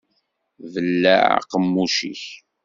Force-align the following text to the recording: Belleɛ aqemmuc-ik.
Belleɛ 0.71 1.21
aqemmuc-ik. 1.39 2.23